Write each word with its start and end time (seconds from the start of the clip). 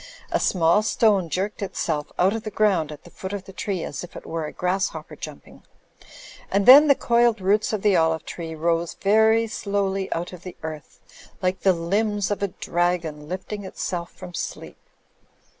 A 0.31 0.39
small 0.39 0.81
stone 0.81 1.29
jerked 1.29 1.61
itself 1.61 2.11
out 2.17 2.33
of 2.33 2.41
the 2.41 2.49
ground 2.49 2.91
at 2.91 3.03
the 3.03 3.11
foot 3.11 3.33
of 3.33 3.43
the 3.45 3.53
tree 3.53 3.83
as 3.83 4.03
if 4.03 4.15
it 4.15 4.25
were 4.25 4.47
a 4.47 4.51
grasshopper 4.51 5.15
jumping; 5.15 5.61
and 6.49 6.65
then 6.65 6.87
the 6.87 6.95
coiled 6.95 7.39
roots 7.39 7.71
of 7.71 7.83
the 7.83 7.95
olive 7.95 8.25
tree 8.25 8.55
rose 8.55 8.95
very 8.95 9.45
slowly 9.45 10.11
out 10.11 10.33
of 10.33 10.41
the 10.41 10.57
earth 10.63 11.01
like 11.43 11.59
the 11.61 11.73
limbs 11.73 12.31
of 12.31 12.41
a 12.41 12.47
dragon 12.47 13.29
lifting 13.29 13.63
itself 13.63 14.11
from 14.11 14.33
sleep. 14.33 14.79